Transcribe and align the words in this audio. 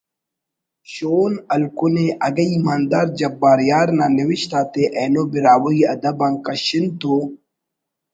شون 0.93 1.31
ہلکنے 1.53 2.05
اگہ 2.27 2.45
ایماندار 2.53 3.07
جبار 3.19 3.59
یار 3.69 3.87
نا 3.97 4.05
نوشت 4.17 4.51
آتے 4.59 4.83
اینو 4.97 5.23
براہوئی 5.31 5.79
ادب 5.93 6.19
آن 6.25 6.33
کشن 6.45 6.83
تو 6.99 7.13